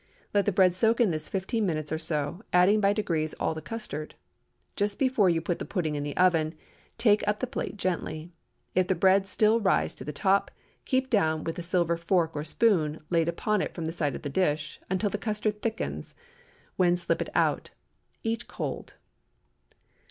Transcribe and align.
Let 0.33 0.45
the 0.47 0.51
bread 0.51 0.73
soak 0.73 0.99
in 0.99 1.11
this 1.11 1.29
fifteen 1.29 1.63
minutes 1.63 1.91
or 1.91 1.99
so, 1.99 2.41
adding 2.51 2.81
by 2.81 2.91
degrees 2.91 3.35
all 3.35 3.53
the 3.53 3.61
custard. 3.61 4.15
Just 4.75 4.97
before 4.97 5.29
you 5.29 5.41
put 5.41 5.59
the 5.59 5.63
pudding 5.63 5.93
in 5.93 6.01
the 6.01 6.17
oven, 6.17 6.55
take 6.97 7.21
up 7.27 7.39
the 7.39 7.45
plate 7.45 7.77
gently. 7.77 8.31
If 8.73 8.87
the 8.87 8.95
bread 8.95 9.27
still 9.27 9.59
rise 9.59 9.93
to 9.93 10.03
the 10.03 10.11
top, 10.11 10.49
keep 10.85 11.11
down 11.11 11.43
with 11.43 11.59
a 11.59 11.61
silver 11.61 11.97
fork 11.97 12.35
or 12.35 12.43
spoon, 12.43 13.01
laid 13.11 13.29
upon 13.29 13.61
it 13.61 13.75
from 13.75 13.85
the 13.85 13.91
side 13.91 14.15
of 14.15 14.23
the 14.23 14.29
dish, 14.31 14.79
until 14.89 15.11
the 15.11 15.19
custard 15.19 15.61
thickens, 15.61 16.15
when 16.77 16.97
slip 16.97 17.21
it 17.21 17.29
out. 17.35 17.69
Eat 18.23 18.47
cold. 18.47 18.95